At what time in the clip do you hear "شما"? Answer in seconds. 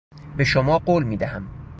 0.43-0.79